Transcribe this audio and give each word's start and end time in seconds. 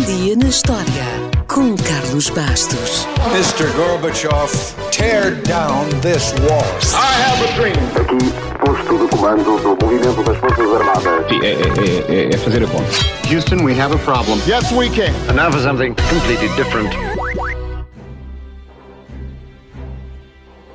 Um 0.00 0.04
dia 0.04 0.34
na 0.34 0.48
história 0.48 1.04
com 1.46 1.76
Carlos 1.76 2.30
Bastos. 2.30 3.06
Mr. 3.34 3.70
Gorbachev, 3.76 4.50
tear 4.90 5.34
down 5.42 5.90
this 6.00 6.32
wall. 6.40 6.64
I 6.94 7.20
have 7.20 7.44
a 7.44 7.52
dream. 7.54 7.76
Aqui, 8.00 8.32
posto 8.64 8.98
de 8.98 9.08
comando 9.14 9.58
do 9.60 9.84
movimento 9.84 10.22
das 10.22 10.38
Forças 10.38 10.74
Armadas. 10.74 11.28
Sim, 11.28 11.40
é, 11.42 11.52
é, 11.52 12.30
é, 12.30 12.34
é 12.34 12.38
fazer 12.38 12.64
a 12.64 12.66
conta. 12.66 12.90
Houston, 13.30 13.62
we 13.62 13.78
have 13.78 13.94
a 13.94 13.98
problem. 13.98 14.40
Yes, 14.46 14.72
we 14.72 14.88
can. 14.88 15.12
And 15.28 15.34
now 15.34 15.52
for 15.52 15.60
something 15.60 15.94
completely 16.08 16.48
different. 16.56 16.88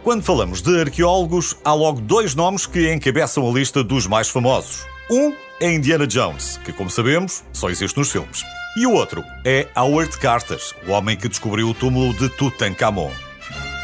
Quando 0.03 0.21
falamos 0.21 0.61
de 0.61 0.81
arqueólogos, 0.81 1.57
há 1.65 1.73
logo 1.73 1.99
dois 1.99 2.35
nomes 2.35 2.67
que 2.67 2.93
encabeçam 2.93 3.49
a 3.49 3.51
lista 3.51 3.83
dos 3.83 4.05
mais 4.05 4.29
famosos. 4.29 4.85
Um 5.09 5.33
é 5.59 5.73
Indiana 5.73 6.05
Jones, 6.05 6.59
que, 6.63 6.71
como 6.71 6.91
sabemos, 6.91 7.43
só 7.51 7.71
existe 7.71 7.97
nos 7.97 8.11
filmes. 8.11 8.43
E 8.77 8.85
o 8.85 8.91
outro 8.91 9.23
é 9.45 9.69
Howard 9.73 10.17
Carter, 10.17 10.59
o 10.85 10.91
homem 10.91 11.15
que 11.15 11.29
descobriu 11.29 11.69
o 11.69 11.73
túmulo 11.73 12.13
de 12.13 12.27
Tutankhamon. 12.27 13.09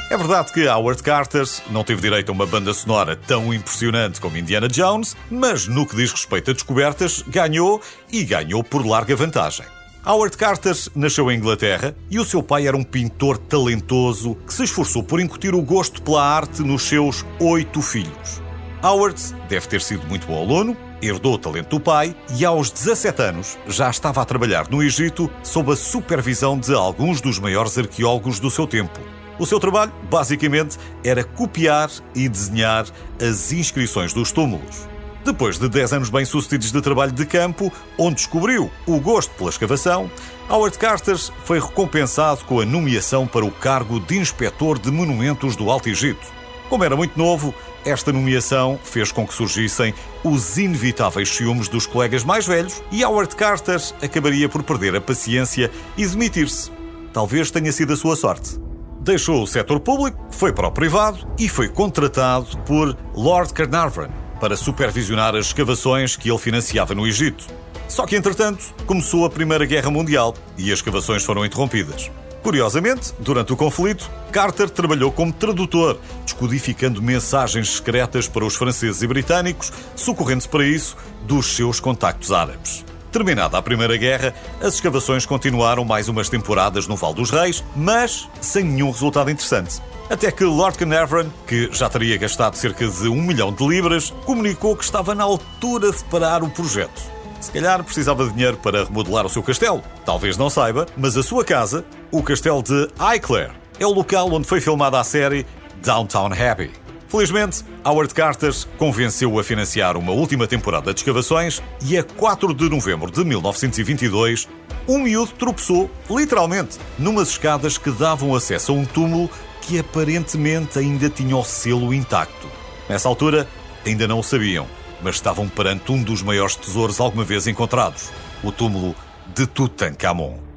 É 0.10 0.18
verdade 0.18 0.52
que 0.52 0.68
Howard 0.68 1.02
Carter 1.02 1.46
não 1.70 1.86
teve 1.86 2.02
direito 2.02 2.28
a 2.28 2.34
uma 2.34 2.46
banda 2.46 2.74
sonora 2.74 3.16
tão 3.16 3.54
impressionante 3.54 4.20
como 4.20 4.38
Indiana 4.38 4.68
Jones, 4.68 5.16
mas 5.30 5.66
no 5.66 5.86
que 5.88 5.96
diz 5.96 6.12
respeito 6.12 6.52
a 6.52 6.54
descobertas, 6.54 7.24
ganhou 7.26 7.82
e 8.12 8.26
ganhou 8.26 8.62
por 8.66 8.86
larga 8.86 9.16
vantagem. 9.16 9.66
Howard 10.06 10.36
Carter 10.36 10.76
nasceu 10.94 11.32
em 11.32 11.38
Inglaterra 11.38 11.96
e 12.10 12.20
o 12.20 12.26
seu 12.26 12.44
pai 12.44 12.68
era 12.68 12.76
um 12.76 12.84
pintor 12.84 13.38
talentoso 13.38 14.36
que 14.46 14.54
se 14.54 14.66
esforçou 14.66 15.04
por 15.04 15.22
incutir 15.22 15.56
o 15.56 15.62
gosto 15.62 16.02
pela 16.02 16.22
arte 16.22 16.64
nos 16.64 16.82
seus 16.82 17.26
oito 17.40 17.82
filhos. 17.82 18.42
Howard 18.84 19.22
deve 19.48 19.68
ter 19.70 19.80
sido 19.80 20.06
muito 20.08 20.28
bom 20.28 20.42
aluno, 20.42 20.76
herdou 21.02 21.36
o 21.36 21.38
talento 21.38 21.70
do 21.70 21.80
pai 21.80 22.16
e 22.38 22.46
aos 22.46 22.72
17 22.72 23.22
anos 23.22 23.58
já 23.68 23.90
estava 23.90 24.22
a 24.22 24.26
trabalhar 24.26 24.70
no 24.70 24.84
Egito 24.84 25.30
sob 25.44 25.72
a 25.72 25.76
supervisão 25.76 26.58
de 26.58 26.74
alguns 26.74 27.22
dos 27.22 27.40
maiores 27.40 27.78
arqueólogos 27.78 28.40
do 28.40 28.52
seu 28.52 28.68
tempo. 28.68 29.00
O 29.40 29.46
seu 29.46 29.60
trabalho, 29.60 29.92
basicamente, 30.10 30.78
era 31.04 31.24
copiar 31.24 31.90
e 32.14 32.30
desenhar 32.30 32.86
as 33.20 33.52
inscrições 33.52 34.14
dos 34.14 34.32
túmulos. 34.32 34.88
Depois 35.24 35.60
de 35.60 35.70
10 35.70 35.94
anos 35.94 36.10
bem-sucedidos 36.10 36.72
de 36.72 36.82
trabalho 36.82 37.12
de 37.12 37.26
campo, 37.26 37.72
onde 37.98 38.16
descobriu 38.16 38.72
o 38.88 39.00
gosto 39.00 39.32
pela 39.36 39.50
escavação, 39.50 40.10
Howard 40.50 40.78
Carter 40.78 41.18
foi 41.44 41.60
recompensado 41.60 42.44
com 42.46 42.60
a 42.60 42.66
nomeação 42.66 43.28
para 43.28 43.46
o 43.46 43.52
cargo 43.52 44.00
de 44.00 44.18
inspetor 44.18 44.80
de 44.80 44.90
monumentos 44.90 45.56
do 45.56 45.70
Alto 45.70 45.90
Egito. 45.90 46.26
Como 46.72 46.86
era 46.86 46.96
muito 46.96 47.20
novo, 47.20 47.54
esta 47.84 48.14
nomeação 48.14 48.80
fez 48.82 49.12
com 49.12 49.28
que 49.28 49.34
surgissem 49.34 49.94
os 50.24 50.58
inevitáveis 50.58 51.28
ciúmes 51.28 51.68
dos 51.68 51.86
colegas 51.86 52.24
mais 52.24 52.48
velhos 52.48 52.82
e 52.90 53.04
Howard 53.04 53.36
Carter 53.36 53.78
acabaria 54.02 54.48
por 54.48 54.64
perder 54.64 54.96
a 54.96 55.02
paciência 55.02 55.70
e 55.98 56.08
demitir-se. 56.08 56.72
Talvez 57.12 57.52
tenha 57.52 57.74
sido 57.74 57.92
a 57.92 57.98
sua 57.98 58.16
sorte. 58.16 58.58
Deixou 59.02 59.44
o 59.44 59.48
setor 59.48 59.82
público, 59.82 60.18
foi 60.32 60.54
para 60.54 60.70
o 60.70 60.72
privado 60.72 61.28
e 61.38 61.50
foi 61.50 61.68
contratado 61.68 62.58
por 62.60 62.98
Lord 63.14 63.52
Carnarvon 63.52 64.08
para 64.40 64.56
supervisionar 64.56 65.36
as 65.36 65.48
escavações 65.48 66.16
que 66.16 66.32
ele 66.32 66.40
financiava 66.40 66.96
no 66.96 67.06
Egito. 67.06 67.48
Só 67.90 68.06
que, 68.06 68.16
entretanto, 68.16 68.74
começou 68.86 69.26
a 69.26 69.30
Primeira 69.30 69.66
Guerra 69.66 69.92
Mundial 69.92 70.34
e 70.58 70.72
as 70.72 70.80
escavações 70.80 71.22
foram 71.22 71.46
interrompidas. 71.46 72.10
Curiosamente, 72.42 73.14
durante 73.20 73.54
o 73.54 73.56
conflito, 73.56 74.10
Carter 74.32 74.70
trabalhou 74.70 75.12
como 75.12 75.32
tradutor, 75.32 76.00
descodificando 76.42 77.02
mensagens 77.02 77.76
secretas 77.76 78.28
para 78.28 78.44
os 78.44 78.56
franceses 78.56 79.02
e 79.04 79.08
britânicos, 79.08 79.72
socorrendo-se 79.96 80.50
para 80.50 80.66
isso 80.66 80.98
dos 81.24 81.56
seus 81.56 81.80
contactos 81.80 82.32
árabes. 82.32 82.84
Terminada 83.12 83.58
a 83.58 83.62
Primeira 83.62 83.96
Guerra, 83.98 84.34
as 84.60 84.76
escavações 84.76 85.26
continuaram 85.26 85.86
mais 85.86 86.08
umas 86.08 86.30
temporadas 86.30 86.88
no 86.88 86.96
Val 86.96 87.14
dos 87.14 87.30
Reis, 87.30 87.64
mas 87.76 88.28
sem 88.40 88.64
nenhum 88.64 88.90
resultado 88.90 89.30
interessante. 89.30 89.82
Até 90.10 90.32
que 90.32 90.44
Lord 90.44 90.78
Carnarvon, 90.78 91.30
que 91.46 91.70
já 91.72 91.90
teria 91.90 92.18
gastado 92.18 92.56
cerca 92.56 92.88
de 92.88 93.08
um 93.08 93.22
milhão 93.22 93.54
de 93.54 93.66
libras, 93.68 94.12
comunicou 94.26 94.76
que 94.76 94.84
estava 94.84 95.14
na 95.14 95.24
altura 95.24 95.92
de 95.92 96.04
parar 96.06 96.42
o 96.42 96.50
projeto. 96.50 97.02
Se 97.40 97.52
calhar 97.52 97.84
precisava 97.84 98.26
de 98.26 98.34
dinheiro 98.34 98.58
para 98.58 98.84
remodelar 98.84 99.26
o 99.26 99.30
seu 99.30 99.44
castelo. 99.44 99.82
Talvez 100.06 100.38
não 100.38 100.50
saiba, 100.50 100.86
mas 100.98 101.18
a 101.18 101.24
sua 101.24 101.44
casa, 101.44 101.86
o 102.12 102.24
castelo 102.24 102.64
de 102.64 102.88
Highclere, 102.98 103.52
é 103.80 103.86
o 103.86 103.92
local 103.92 104.32
onde 104.32 104.48
foi 104.48 104.62
filmada 104.62 105.00
a 105.00 105.04
série 105.04 105.46
Downtown 105.82 106.32
Happy. 106.34 106.72
Felizmente, 107.08 107.66
Howard 107.84 108.14
Carter 108.14 108.54
convenceu-o 108.78 109.38
a 109.38 109.44
financiar 109.44 109.98
uma 109.98 110.14
última 110.14 110.48
temporada 110.48 110.94
de 110.94 111.02
escavações 111.02 111.62
e 111.84 111.98
a 111.98 112.04
4 112.04 112.54
de 112.54 112.70
novembro 112.70 113.12
de 113.12 113.26
1922, 113.26 114.48
um 114.88 115.00
miúdo 115.00 115.34
tropeçou, 115.34 115.92
literalmente, 116.10 116.80
numas 116.98 117.30
escadas 117.30 117.78
que 117.78 117.92
davam 117.92 118.34
acesso 118.34 118.72
a 118.72 118.76
um 118.76 118.86
túmulo 118.86 119.30
que 119.62 119.78
aparentemente 119.78 120.80
ainda 120.80 121.10
tinha 121.10 121.36
o 121.36 121.44
selo 121.44 121.94
intacto. 121.94 122.48
Nessa 122.88 123.10
altura, 123.10 123.48
ainda 123.86 124.08
não 124.08 124.20
o 124.20 124.24
sabiam, 124.24 124.68
mas 125.02 125.16
estavam 125.16 125.50
perante 125.50 125.92
um 125.92 126.02
dos 126.02 126.22
maiores 126.22 126.56
tesouros 126.56 127.00
alguma 127.00 127.26
vez 127.26 127.46
encontrados, 127.46 128.10
o 128.42 128.52
túmulo 128.52 128.96
de 129.36 129.46
Tutankhamon. 129.48 130.51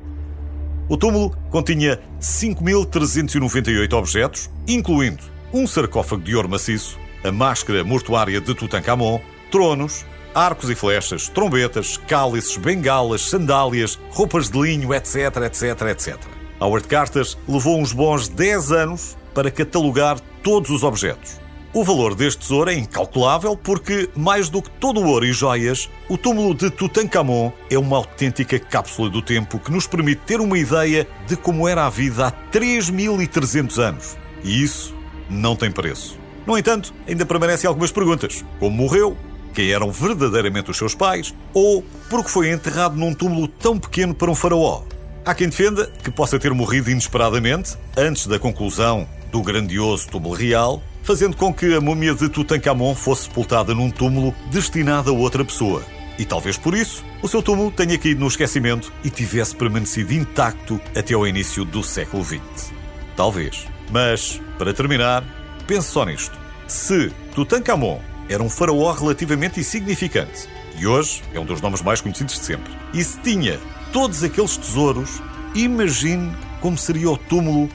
O 0.88 0.98
túmulo 0.98 1.34
continha 1.50 1.98
5.398 2.20 3.92
objetos, 3.94 4.50
incluindo 4.68 5.22
um 5.52 5.66
sarcófago 5.66 6.22
de 6.22 6.36
ouro 6.36 6.48
maciço, 6.48 6.98
a 7.22 7.32
máscara 7.32 7.82
mortuária 7.82 8.38
de 8.38 8.54
Tutankhamon, 8.54 9.18
tronos, 9.50 10.04
arcos 10.34 10.68
e 10.68 10.74
flechas, 10.74 11.28
trombetas, 11.28 11.96
cálices, 11.96 12.56
bengalas, 12.58 13.22
sandálias, 13.22 13.98
roupas 14.10 14.50
de 14.50 14.60
linho, 14.60 14.92
etc, 14.92 15.36
etc, 15.46 15.80
etc. 15.90 16.18
Howard 16.60 16.86
Carter 16.86 17.26
levou 17.48 17.80
uns 17.80 17.92
bons 17.92 18.28
10 18.28 18.72
anos 18.72 19.16
para 19.32 19.50
catalogar 19.50 20.20
todos 20.42 20.68
os 20.70 20.82
objetos. 20.82 21.43
O 21.76 21.82
valor 21.82 22.14
deste 22.14 22.38
tesouro 22.38 22.70
é 22.70 22.74
incalculável 22.74 23.56
porque, 23.56 24.08
mais 24.14 24.48
do 24.48 24.62
que 24.62 24.70
todo 24.70 25.00
o 25.00 25.08
ouro 25.08 25.26
e 25.26 25.32
joias, 25.32 25.90
o 26.08 26.16
túmulo 26.16 26.54
de 26.54 26.70
Tutankhamon 26.70 27.50
é 27.68 27.76
uma 27.76 27.96
autêntica 27.96 28.60
cápsula 28.60 29.10
do 29.10 29.20
tempo 29.20 29.58
que 29.58 29.72
nos 29.72 29.84
permite 29.84 30.20
ter 30.24 30.40
uma 30.40 30.56
ideia 30.56 31.04
de 31.26 31.36
como 31.36 31.66
era 31.66 31.84
a 31.84 31.90
vida 31.90 32.28
há 32.28 32.30
3.300 32.30 33.78
anos. 33.82 34.16
E 34.44 34.62
isso 34.62 34.94
não 35.28 35.56
tem 35.56 35.68
preço. 35.68 36.16
No 36.46 36.56
entanto, 36.56 36.94
ainda 37.08 37.26
permanecem 37.26 37.66
algumas 37.66 37.90
perguntas. 37.90 38.44
Como 38.60 38.70
morreu? 38.70 39.16
Quem 39.52 39.72
eram 39.72 39.90
verdadeiramente 39.90 40.70
os 40.70 40.76
seus 40.76 40.94
pais? 40.94 41.34
Ou 41.52 41.84
porque 42.08 42.30
foi 42.30 42.52
enterrado 42.52 42.94
num 42.94 43.12
túmulo 43.12 43.48
tão 43.48 43.80
pequeno 43.80 44.14
para 44.14 44.30
um 44.30 44.34
faraó? 44.36 44.84
Há 45.24 45.34
quem 45.34 45.48
defenda 45.48 45.90
que 46.04 46.10
possa 46.10 46.38
ter 46.38 46.54
morrido 46.54 46.88
inesperadamente, 46.88 47.76
antes 47.96 48.28
da 48.28 48.38
conclusão 48.38 49.08
do 49.32 49.42
grandioso 49.42 50.08
túmulo 50.08 50.36
real, 50.36 50.80
fazendo 51.04 51.36
com 51.36 51.52
que 51.52 51.74
a 51.74 51.80
múmia 51.80 52.14
de 52.14 52.28
Tutankhamon 52.28 52.94
fosse 52.94 53.24
sepultada 53.24 53.74
num 53.74 53.90
túmulo 53.90 54.34
destinado 54.50 55.10
a 55.10 55.12
outra 55.12 55.44
pessoa. 55.44 55.84
E 56.18 56.24
talvez 56.24 56.56
por 56.56 56.74
isso 56.74 57.04
o 57.22 57.28
seu 57.28 57.42
túmulo 57.42 57.70
tenha 57.70 57.98
caído 57.98 58.20
no 58.20 58.26
esquecimento 58.26 58.92
e 59.04 59.10
tivesse 59.10 59.54
permanecido 59.54 60.14
intacto 60.14 60.80
até 60.96 61.14
ao 61.14 61.26
início 61.26 61.64
do 61.64 61.82
século 61.82 62.24
XX. 62.24 62.72
Talvez. 63.16 63.66
Mas, 63.92 64.40
para 64.58 64.72
terminar, 64.72 65.22
pense 65.66 65.88
só 65.88 66.04
nisto. 66.04 66.38
Se 66.66 67.10
Tutankhamon 67.34 68.00
era 68.28 68.42
um 68.42 68.48
faraó 68.48 68.90
relativamente 68.92 69.60
insignificante 69.60 70.48
e 70.78 70.86
hoje 70.86 71.22
é 71.34 71.38
um 71.38 71.44
dos 71.44 71.60
nomes 71.60 71.82
mais 71.82 72.00
conhecidos 72.00 72.34
de 72.34 72.44
sempre, 72.44 72.72
e 72.92 73.04
se 73.04 73.18
tinha 73.20 73.60
todos 73.92 74.24
aqueles 74.24 74.56
tesouros, 74.56 75.22
imagine 75.54 76.34
como 76.60 76.76
seria 76.78 77.10
o 77.10 77.16
túmulo 77.16 77.68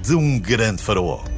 de 0.00 0.14
um 0.14 0.38
grande 0.38 0.82
faraó. 0.82 1.35